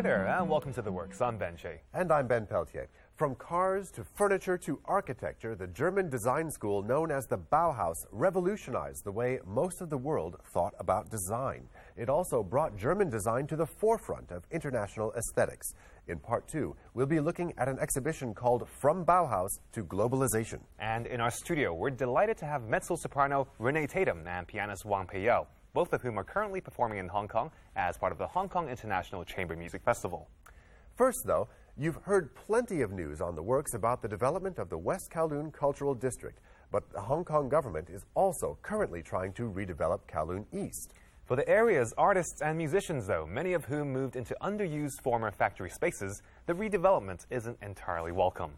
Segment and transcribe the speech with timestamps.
[0.00, 1.20] Hi there, and welcome to The Works.
[1.20, 1.82] I'm Ben Shea.
[1.92, 2.88] And I'm Ben Peltier.
[3.20, 9.04] From cars to furniture to architecture, the German design school known as the Bauhaus revolutionized
[9.04, 11.68] the way most of the world thought about design.
[11.98, 15.74] It also brought German design to the forefront of international aesthetics.
[16.08, 20.60] In part two, we'll be looking at an exhibition called From Bauhaus to Globalization.
[20.78, 25.06] And in our studio, we're delighted to have mezzo soprano Renee Tatum and pianist Wang
[25.06, 28.48] Peiyao, both of whom are currently performing in Hong Kong as part of the Hong
[28.48, 30.26] Kong International Chamber Music Festival.
[30.96, 31.48] First, though,
[31.80, 35.50] you've heard plenty of news on the works about the development of the West Kowloon
[35.50, 36.38] Cultural District,
[36.70, 40.92] but the Hong Kong government is also currently trying to redevelop Kowloon East.
[41.24, 45.70] For the area's artists and musicians, though, many of whom moved into underused former factory
[45.70, 48.52] spaces, the redevelopment isn't entirely welcome.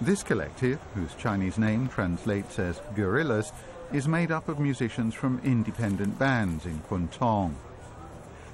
[0.00, 3.52] This collective, whose Chinese name translates as Guerrillas,
[3.92, 7.56] is made up of musicians from independent bands in Kwun Tong.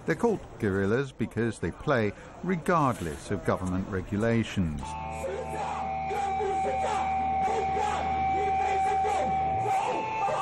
[0.07, 2.13] They're called guerrillas because they play
[2.45, 4.81] regardless of government regulations.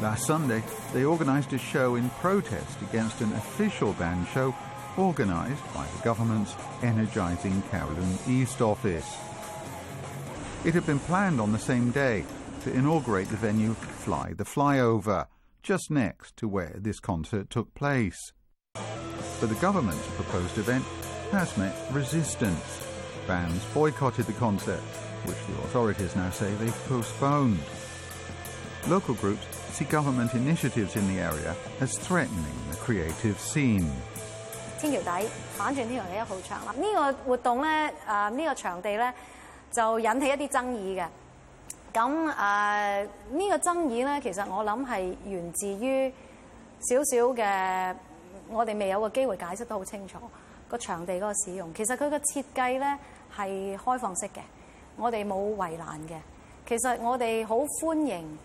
[0.00, 4.54] Last Sunday, they organised a show in protest against an official band show
[4.96, 9.16] organised by the government's Energising Kowloon East office.
[10.64, 12.24] It had been planned on the same day
[12.62, 15.26] to inaugurate the venue Fly the Flyover,
[15.64, 18.32] just next to where this concert took place.
[18.74, 20.84] But the government's proposed event
[21.32, 22.86] has met resistance.
[23.26, 24.80] Bands boycotted the concert,
[25.24, 27.58] which the authorities now say they've postponed.
[28.86, 33.86] Local groups see government initiatives in the area as threatening the creative scene.
[34.80, 39.14] 天橋底反轉天橋底一號牆啦，呢、這個活動咧，誒、呃、呢、這個場地咧
[39.72, 41.06] 就引起一啲爭議嘅。
[41.92, 46.08] 咁誒呢個爭議咧，其實我諗係源自於
[46.88, 47.94] 少少嘅，
[48.48, 50.18] 我哋未有個機會解釋得好清楚
[50.68, 51.74] 個場地嗰個使用。
[51.74, 52.98] 其實佢個設計咧
[53.36, 54.40] 係開放式嘅，
[54.96, 56.16] 我哋冇圍欄嘅。
[56.68, 58.38] 其實我哋好歡迎。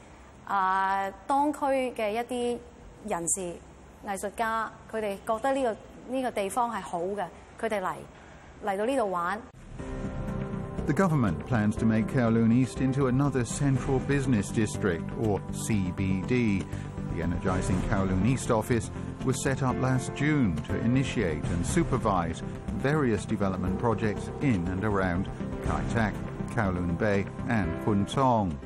[10.85, 16.67] The government plans to make Kowloon East into another central business district, or CBD.
[17.15, 18.91] The energizing Kowloon East office
[19.23, 22.41] was set up last June to initiate and supervise
[22.73, 25.29] various development projects in and around
[25.63, 26.13] Kai Tak,
[26.49, 28.59] Kowloon Bay, and Kwun Tong.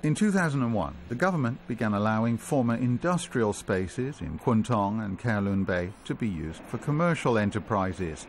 [0.00, 5.90] In 2001, the government began allowing former industrial spaces in Kwun Tong and Kowloon Bay
[6.04, 8.28] to be used for commercial enterprises.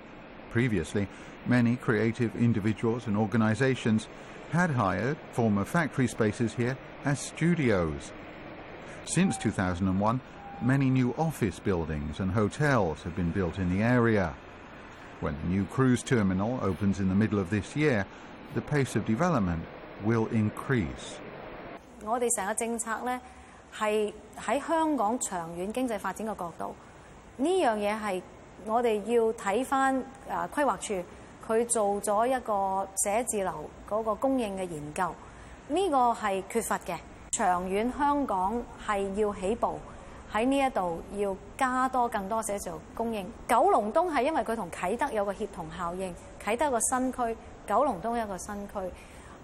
[0.50, 1.08] Previously,
[1.46, 4.08] many creative individuals and organizations
[4.50, 6.76] had hired former factory spaces here
[7.06, 8.14] as studios.
[9.06, 10.22] Since 2001,
[10.64, 14.34] many new office buildings and hotels have been built in the area.
[15.20, 18.08] When the new cruise terminal opens in the middle of this year,
[18.56, 19.66] the pace of development
[20.04, 21.20] will increase.
[22.06, 23.20] 我哋成個政策咧
[23.76, 26.76] 係喺香港長遠經濟發展嘅角度，
[27.38, 28.22] 呢樣嘢係
[28.66, 30.04] 我哋要睇翻誒
[30.50, 33.52] 規劃處佢做咗一個寫字樓
[33.90, 35.14] 嗰個供應嘅研究，
[35.70, 36.98] 呢個係缺乏嘅。
[37.32, 39.80] 長遠香港係要起步
[40.34, 43.32] 喺呢一度要加多更多寫字樓供應。
[43.48, 46.14] 九龍東係因為佢同啟德有個協同效應，
[46.44, 47.38] 啟德個新區，
[47.68, 48.74] 九龍東一個新區。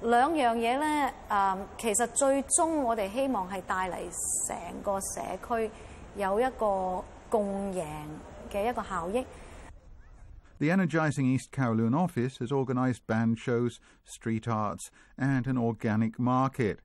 [0.02, 3.96] 两样嘢咧，诶，其实最终我哋希望系带嚟
[4.48, 5.70] 成个社区
[6.16, 7.84] 有一个共赢
[8.50, 9.24] 嘅一个效益。
[10.58, 16.80] The Energising East Kowloon office has organised band shows, street arts, and an organic market.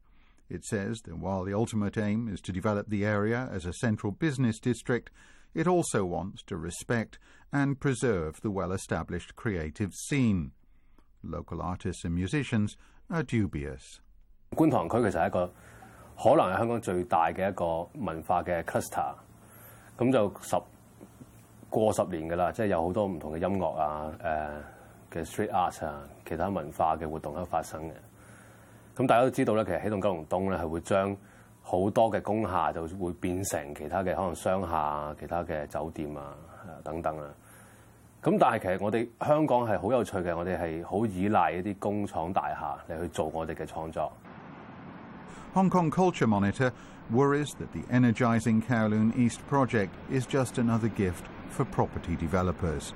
[0.50, 4.12] It says that while the ultimate aim is to develop the area as a central
[4.12, 5.10] business district,
[5.54, 7.18] it also wants to respect
[7.52, 10.52] and preserve the well established creative scene.
[11.24, 12.78] Local artists and musicians
[13.11, 13.97] are dubious.
[14.57, 15.47] 觀塘區其實係一個
[16.23, 19.15] 可能係香港最大嘅一個文化嘅 cluster，
[19.97, 20.57] 咁就十
[21.69, 24.13] 過十年㗎啦，即係有好多唔同嘅音樂啊、
[25.13, 27.93] 誒、嘅 street art 啊、其他文化嘅活動喺度發生嘅。
[28.97, 31.17] 咁大家都知道咧，其實起動九龍東咧係會將
[31.63, 36.35] 好多嘅工廈就會變成其他嘅可能商廈啊、其他嘅酒店啊、
[36.83, 37.29] 等等啊。
[38.24, 44.12] 咁但系其实我哋香港系好有趣嘅，我哋系好依赖一啲工厂大厦嚟去做我哋嘅创作。
[45.54, 46.72] Hong Kong Culture Monitor
[47.12, 52.94] worries that the Energising Kowloon East project is just another gift for property developers.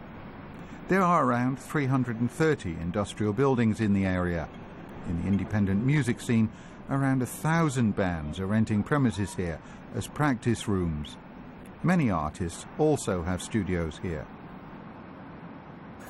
[0.89, 4.49] There are around 330 industrial buildings in the area.
[5.07, 6.49] In the independent music scene,
[6.89, 9.59] around a thousand bands are renting premises here
[9.95, 11.17] as practice rooms.
[11.83, 14.25] Many artists also have studios here.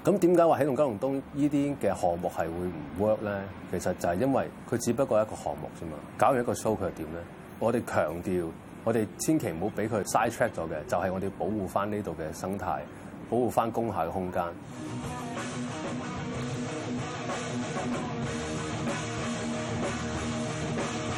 [0.04, 3.40] 咁點解話起動九龍東呢啲嘅項目係會唔 work 咧？
[3.70, 5.96] 其實就係因為佢只不過係一個項目啫嘛。
[6.18, 7.20] 搞完一個 show 佢又點咧？
[7.58, 8.48] 我哋強調，
[8.84, 12.80] 我哋千祈唔好俾佢 side track 咗嘅，就係、我哋保護翻呢度嘅生態，
[13.30, 14.42] 保護翻工廈嘅空間。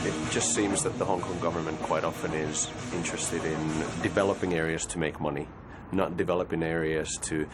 [0.04, 3.58] It just seems that the Hong Kong government quite often is interested in
[4.02, 5.46] developing areas to make money,
[5.90, 7.46] not developing areas to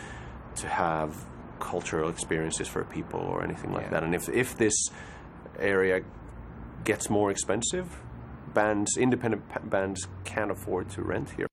[0.56, 1.14] to have
[1.60, 4.02] cultural experiences for people or anything like that.
[4.02, 4.74] And if if this
[5.58, 6.02] area
[6.84, 8.00] gets more expensive,
[8.52, 11.46] bands, independent pa- bands can't afford to rent here.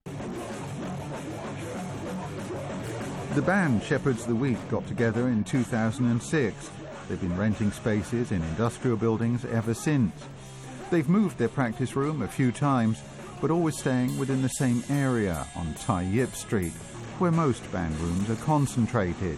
[3.35, 6.69] The band Shepherds the Wheat got together in 2006.
[7.07, 10.13] They've been renting spaces in industrial buildings ever since.
[10.89, 12.99] They've moved their practice room a few times,
[13.39, 16.73] but always staying within the same area on Tai Yip Street,
[17.19, 19.37] where most band rooms are concentrated.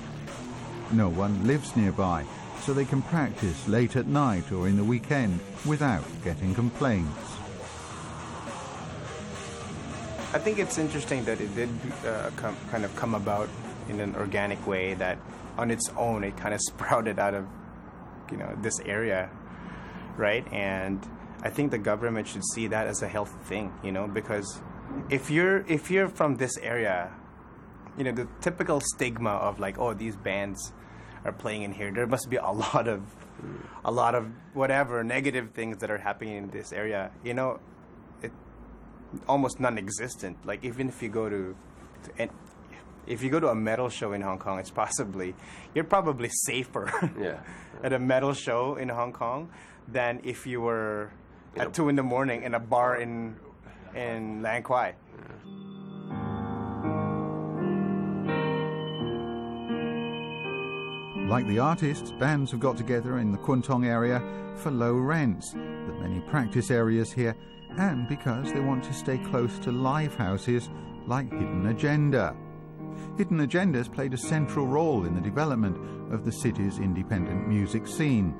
[0.91, 2.25] No one lives nearby,
[2.61, 7.31] so they can practice late at night or in the weekend without getting complaints.
[10.33, 11.69] I think it's interesting that it did
[12.05, 13.49] uh, come, kind of come about
[13.89, 15.17] in an organic way that
[15.57, 17.45] on its own it kind of sprouted out of
[18.31, 19.29] you know this area
[20.15, 21.05] right and
[21.43, 24.61] I think the government should see that as a healthy thing you know because
[25.09, 27.11] if you're if you're from this area
[27.97, 30.71] you know the typical stigma of like oh these bands
[31.25, 33.01] are playing in here there must be a lot of
[33.85, 37.59] a lot of whatever negative things that are happening in this area you know
[38.21, 38.31] it
[39.27, 40.37] almost non-existent.
[40.45, 41.55] Like even if you go to,
[42.03, 42.29] to and
[43.07, 45.35] if you go to a metal show in Hong Kong, it's possibly
[45.75, 46.89] you're probably safer
[47.19, 47.39] Yeah.
[47.83, 49.49] at a metal show in Hong Kong
[49.87, 51.11] than if you were
[51.57, 53.35] at two in the morning in a bar in
[53.95, 54.93] in Lang Kwai.
[61.31, 64.21] Like the artists, bands have got together in the Kwun Tong area
[64.57, 67.37] for low rents, the many practice areas here,
[67.77, 70.69] and because they want to stay close to live houses
[71.07, 72.35] like Hidden Agenda.
[73.17, 75.77] Hidden Agenda has played a central role in the development
[76.13, 78.35] of the city's independent music scene,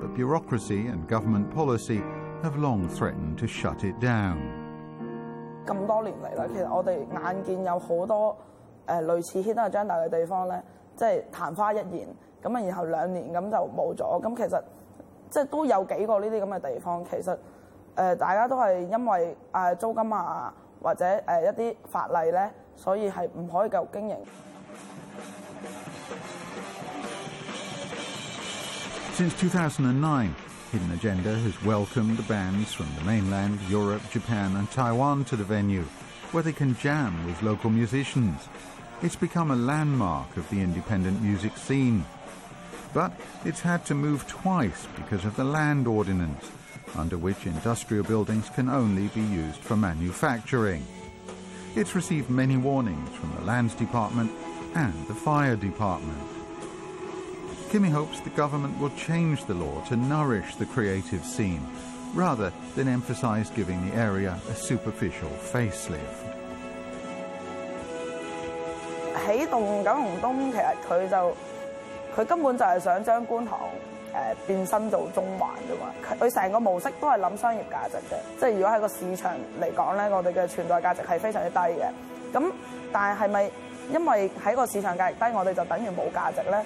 [0.00, 2.00] but bureaucracy and government policy
[2.44, 4.38] have long threatened to shut it down.
[9.42, 10.62] Hidden Agenda 嘅地方咧，
[10.94, 12.14] 即係曇花一現。
[12.45, 14.21] 咁啊，然后两年咁就冇咗。
[14.23, 14.61] 咁其实
[15.29, 17.37] 即系都有几个呢啲咁嘅地方，其实诶、
[17.95, 24.15] 呃大家都系因为诶、呃租金啊或者诶、呃一啲法例咧，所以系唔可以继续经营。
[29.13, 30.33] Since 2009,
[30.71, 35.43] Hidden Agenda has welcomed the bands from the mainland, Europe, Japan, and Taiwan to the
[35.43, 35.83] venue,
[36.31, 38.47] where they can jam with local musicians.
[39.03, 42.03] It's become a landmark of the independent music scene.
[42.95, 43.13] But
[43.45, 46.51] it's had to move twice because of the land ordinance,
[46.95, 50.85] under which industrial buildings can only be used for manufacturing.
[51.75, 54.31] It's received many warnings from the Lands Department
[54.75, 56.21] and the Fire Department.
[57.69, 61.65] Kimmy hopes the government will change the law to nourish the creative scene,
[62.13, 66.31] rather than emphasise giving the area a superficial facelift.
[69.25, 71.37] 起动九龙东其实佢就
[72.16, 73.58] 佢根本就係想將觀塘
[74.14, 75.92] 誒、變身做中環啫嘛。
[76.18, 81.86] 佢成個模式都係諗商業價值嘅，即係如果喺個市場嚟講咧，我哋嘅存在價值係非常之低嘅。
[82.32, 82.52] 咁
[82.90, 83.50] 但係係咪
[83.92, 86.64] 因為喺個市場價值低，我哋就等於冇價值咧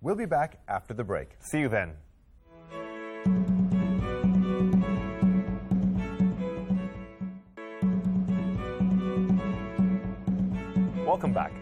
[0.00, 1.28] ？We'll be back after the break.
[1.40, 1.96] See you then.
[11.12, 11.52] Welcome back.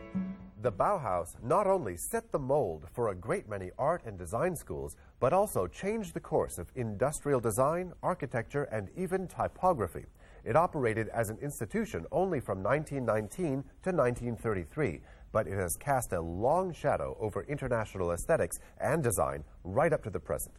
[0.63, 4.95] The Bauhaus not only set the mold for a great many art and design schools,
[5.19, 10.05] but also changed the course of industrial design, architecture, and even typography.
[10.45, 15.01] It operated as an institution only from 1919 to 1933,
[15.33, 20.11] but it has cast a long shadow over international aesthetics and design right up to
[20.11, 20.55] the present.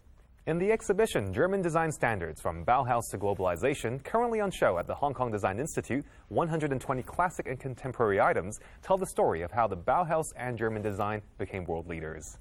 [0.48, 4.96] In the exhibition, German Design Standards from Bauhaus to Globalization, currently on show at the
[4.96, 9.78] Hong Kong Design Institute, 120 classic and contemporary items tell the story of how the
[9.78, 12.40] Bauhaus and German design became world leaders.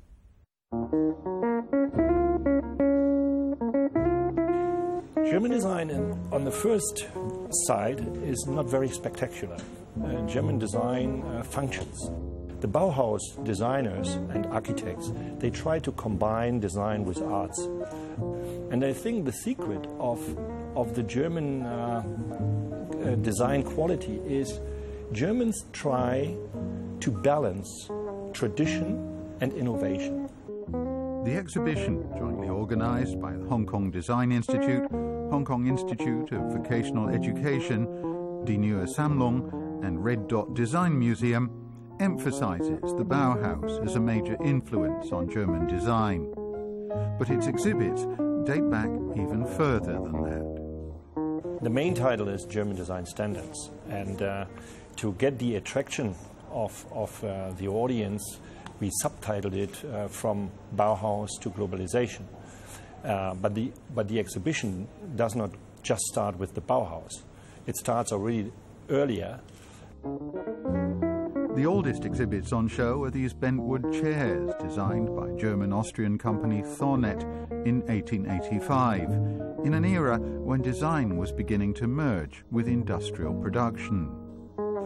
[5.30, 5.90] German design
[6.32, 7.06] on the first
[7.66, 9.58] side is not very spectacular.
[10.02, 12.10] Uh, German design uh, functions.
[12.60, 17.58] The Bauhaus designers and architects, they try to combine design with arts.
[18.70, 20.20] And I think the secret of,
[20.76, 22.04] of the German uh,
[23.02, 24.60] uh, design quality is
[25.12, 26.36] Germans try
[27.00, 27.88] to balance
[28.34, 30.28] tradition and innovation.
[31.24, 37.08] The exhibition, jointly organised by the Hong Kong Design Institute, Hong Kong Institute of Vocational
[37.08, 41.69] Education, Die Neue Sammlung, and Red Dot Design Museum,
[42.00, 46.32] emphasises the Bauhaus as a major influence on German design.
[47.18, 48.06] But its exhibits
[48.44, 51.60] date back even further than that.
[51.62, 54.46] The main title is German Design Standards, and uh,
[54.96, 56.16] to get the attraction
[56.50, 58.38] of, of uh, the audience,
[58.80, 62.22] we subtitled it uh, from Bauhaus to globalization.
[63.04, 65.50] Uh, but, the, but the exhibition does not
[65.82, 67.22] just start with the Bauhaus,
[67.66, 68.50] it starts already
[68.88, 69.40] earlier.
[71.56, 77.22] The oldest exhibits on show are these bentwood chairs designed by German Austrian company Thonet
[77.66, 79.10] in 1885,
[79.64, 84.19] in an era when design was beginning to merge with industrial production.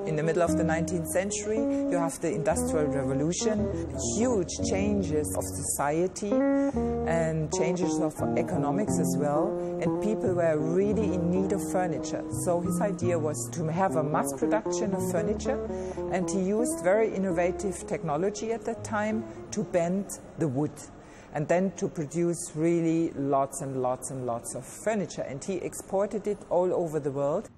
[0.07, 5.43] In the middle of the 19th century, you have the Industrial Revolution, huge changes of
[5.45, 9.49] society and changes of economics as well,
[9.81, 12.23] and people were really in need of furniture.
[12.45, 15.65] So his idea was to have a mass production of furniture,
[16.13, 20.73] and he used very innovative technology at that time to bend the wood
[21.33, 25.23] and then to produce really lots and lots and lots of furniture.
[25.23, 27.49] And he exported it all over the world.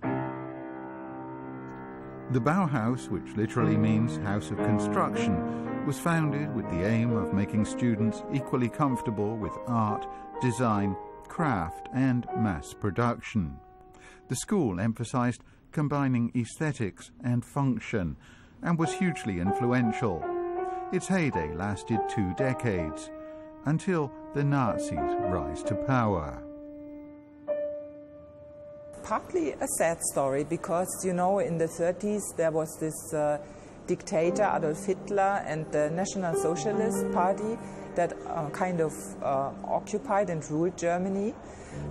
[2.32, 7.64] The Bauhaus, which literally means house of construction, was founded with the aim of making
[7.64, 10.06] students equally comfortable with art,
[10.40, 10.96] design,
[11.28, 13.56] craft, and mass production.
[14.26, 18.16] The school emphasized combining aesthetics and function
[18.62, 20.24] and was hugely influential.
[20.92, 23.10] Its heyday lasted two decades
[23.66, 26.42] until the Nazis rise to power
[29.06, 33.38] partly a sad story because, you know, in the 30s there was this uh,
[33.86, 37.56] dictator, Adolf Hitler, and the National Socialist Party
[37.94, 41.32] that uh, kind of uh, occupied and ruled Germany.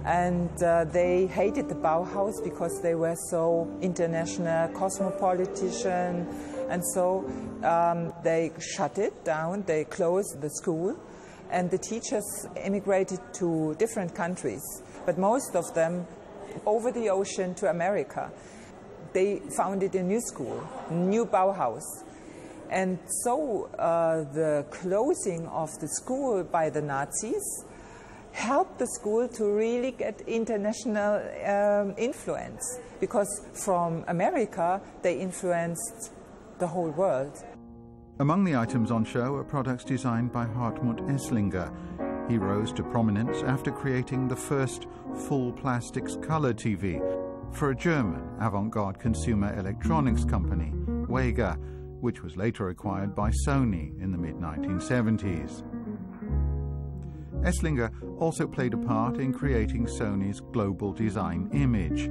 [0.04, 6.28] And uh, they hated the Bauhaus because they were so international, cosmopolitan,
[6.70, 7.24] and so
[7.64, 11.00] um, they shut it down, they closed the school,
[11.50, 14.64] and the teachers emigrated to different countries.
[15.06, 16.08] But most of them
[16.66, 18.32] over the ocean to America.
[19.14, 21.84] They founded a new school, new Bauhaus.
[22.70, 27.66] And so uh, the closing of the school by the Nazis
[28.32, 36.12] helped the school to really get international um, influence because from America they influenced
[36.60, 37.44] the whole world.
[38.20, 41.70] Among the items on show are products designed by Hartmut Esslinger.
[42.28, 44.88] He rose to prominence after creating the first
[45.28, 47.00] full plastics color TV
[47.54, 50.72] for a German avant garde consumer electronics company,
[51.08, 51.58] Wega,
[52.02, 55.64] which was later acquired by Sony in the mid 1970s.
[57.44, 62.10] Esslinger also played a part in creating Sony's global design image.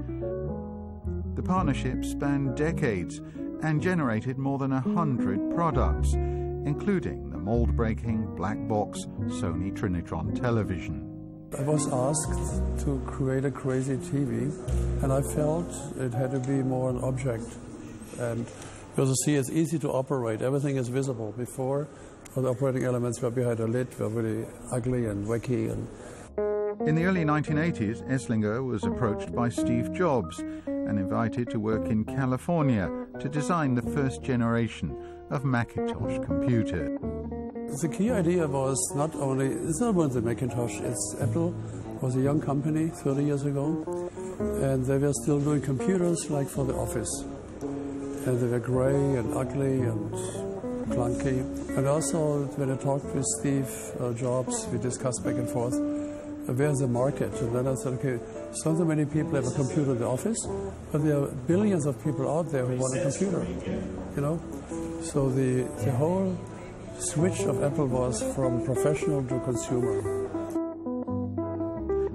[1.34, 3.20] The partnership spanned decades
[3.62, 9.04] and generated more than a hundred products, including mold breaking black box
[9.38, 11.10] Sony Trinitron television.
[11.58, 14.50] I was asked to create a crazy TV,
[15.02, 17.44] and I felt it had to be more an object.
[18.18, 18.46] And
[18.90, 21.32] because you see, it's easy to operate, everything is visible.
[21.36, 21.86] Before,
[22.34, 25.70] the operating elements were behind a lid, were really ugly and wacky.
[25.70, 25.86] And
[26.88, 32.04] in the early 1980s, Esslinger was approached by Steve Jobs and invited to work in
[32.04, 34.96] California to design the first generation
[35.30, 36.98] of Macintosh computer.
[37.70, 41.54] The key idea was not only, it's not only the Macintosh, it's Apple
[42.00, 44.10] was a young company 30 years ago,
[44.62, 47.10] and they were still doing computers like for the office.
[47.62, 50.10] And they were gray and ugly and
[50.92, 51.40] clunky.
[51.76, 53.68] And also, when I talked with Steve
[53.98, 57.32] uh, Jobs, we discussed back and forth, uh, where's the market?
[57.40, 58.18] And then I said, okay,
[58.62, 60.38] so many people have a computer in the office,
[60.92, 63.44] but there are billions of people out there who want a computer,
[64.14, 64.40] you know?
[65.02, 66.36] So the, the whole
[66.98, 70.02] switch of Apple was from professional to consumer.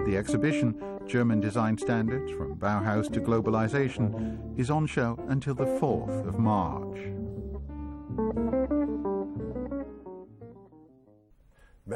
[0.06, 0.74] The exhibition,
[1.06, 7.19] German Design Standards from Bauhaus to Globalization, is on show until the 4th of March.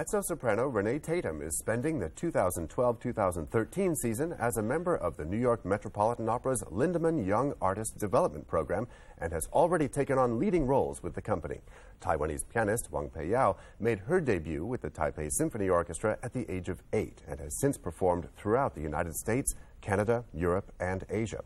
[0.04, 5.64] Mezzo-soprano Renee Tatum is spending the 2012-2013 season as a member of the New York
[5.64, 11.14] Metropolitan Opera's Lindemann Young Artist Development Program and has already taken on leading roles with
[11.14, 11.62] the company.
[12.02, 16.68] Taiwanese pianist Wang Peiyao made her debut with the Taipei Symphony Orchestra at the age
[16.68, 21.42] of eight and has since performed throughout the United States, Canada, Europe, and Asia.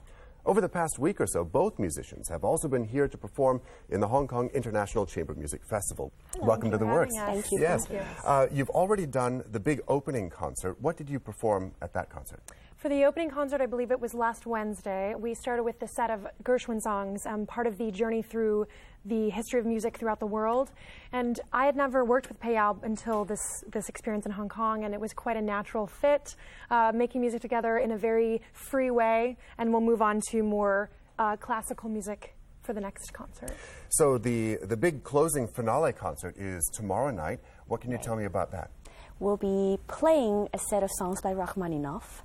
[0.49, 4.01] Over the past week or so, both musicians have also been here to perform in
[4.01, 6.11] the Hong Kong International Chamber Music Festival.
[6.33, 7.15] Hello, Welcome to the Works.
[7.15, 7.61] Thank you.
[7.61, 7.85] Yes.
[7.85, 8.07] Thank you.
[8.25, 10.81] Uh, you've already done the big opening concert.
[10.81, 12.41] What did you perform at that concert?
[12.79, 16.11] For the opening concert, I believe it was last Wednesday, we started with the set
[16.11, 18.67] of Gershwin songs, um, part of the journey through
[19.05, 20.71] the history of music throughout the world.
[21.13, 23.41] And I had never worked with Peiyao until this,
[23.73, 26.35] this experience in Hong Kong, and it was quite a natural fit,
[26.71, 29.37] uh, making music together in a very free way.
[29.57, 33.53] And we'll move on to more uh, classical music for the next concert.
[33.89, 37.41] So the, the big closing finale concert is tomorrow night.
[37.67, 38.71] What can you tell me about that?
[39.21, 42.23] We'll be playing a set of songs by Rachmaninoff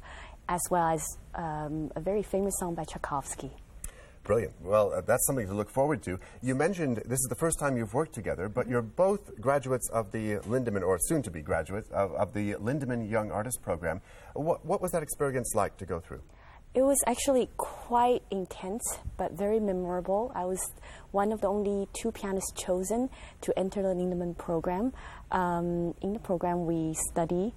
[0.50, 3.52] as well as um, a very famous song by Tchaikovsky.
[4.24, 4.54] Brilliant.
[4.62, 6.18] Well, uh, that's something to look forward to.
[6.42, 10.14] You mentioned this is the first time you've worked together, but you're both graduates of
[10.14, 14.02] the Lindemann, or soon to be graduates, of, of the Lindemann Young Artist Program.
[14.34, 16.22] What, what was that experience like to go through?
[16.74, 20.32] It was actually quite intense, but very memorable.
[20.34, 20.60] I was
[21.12, 23.10] one of the only two pianists chosen
[23.42, 24.94] to enter the Lindemann program.
[25.32, 27.54] Um, in the program, we study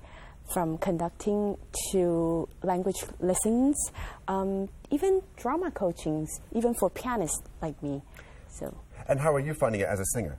[0.53, 1.57] from conducting
[1.91, 3.77] to language lessons,
[4.29, 8.03] um, even drama coachings, even for pianists like me.
[8.49, 8.77] So.
[9.09, 10.39] And how are you finding it as a singer?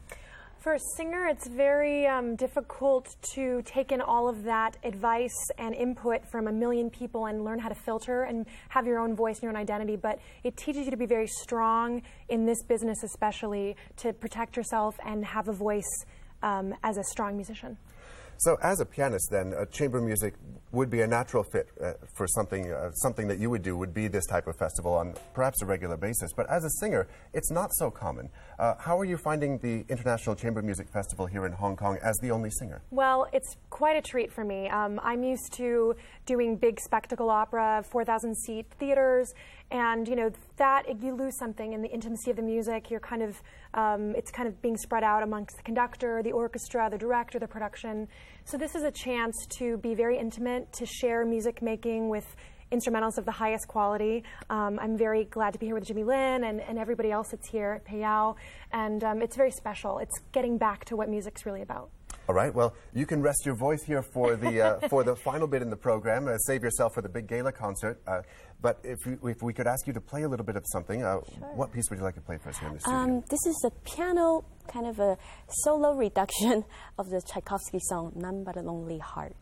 [0.59, 5.73] For a singer, it's very um, difficult to take in all of that advice and
[5.73, 9.35] input from a million people and learn how to filter and have your own voice
[9.37, 9.95] and your own identity.
[9.95, 14.95] But it teaches you to be very strong in this business, especially to protect yourself
[15.05, 16.05] and have a voice
[16.41, 17.77] um, as a strong musician.
[18.39, 20.35] So, as a pianist, then, uh, chamber music
[20.71, 23.93] would be a natural fit uh, for something, uh, something that you would do would
[23.93, 26.33] be this type of festival on perhaps a regular basis.
[26.33, 28.29] But as a singer, it's not so common.
[28.59, 32.17] Uh, how are you finding the International Chamber Music Festival here in Hong Kong as
[32.17, 32.81] the only singer?
[32.91, 34.69] Well, it's quite a treat for me.
[34.69, 35.95] Um, I'm used to
[36.27, 39.33] doing big spectacle opera, 4,000 seat theaters,
[39.71, 42.89] and you know that you lose something in the intimacy of the music.
[42.89, 43.41] You're kind of
[43.73, 47.47] um, it's kind of being spread out amongst the conductor, the orchestra, the director, the
[47.47, 48.07] production.
[48.45, 52.35] So this is a chance to be very intimate, to share music making with
[52.71, 54.23] instrumentals of the highest quality.
[54.49, 57.47] Um, I'm very glad to be here with Jimmy Lin and, and everybody else that's
[57.47, 58.35] here at Peiyao,
[58.71, 59.99] and um, it's very special.
[59.99, 61.89] It's getting back to what music's really about.
[62.29, 62.53] All right.
[62.53, 65.69] Well, you can rest your voice here for the uh, for the final bit in
[65.69, 66.27] the program.
[66.27, 68.01] Uh, save yourself for the big gala concert.
[68.05, 68.21] Uh,
[68.61, 71.03] but if we, if we could ask you to play a little bit of something,
[71.03, 71.47] uh, sure.
[71.55, 72.99] what piece would you like to play for us here in the studio?
[72.99, 75.17] Um, this is a piano kind of a
[75.49, 76.65] solo reduction
[76.97, 79.35] of the Tchaikovsky song "None But a Lonely Heart."